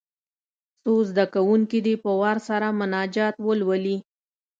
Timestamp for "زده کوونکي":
1.09-1.79